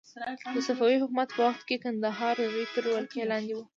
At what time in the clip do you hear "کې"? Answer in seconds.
1.67-1.81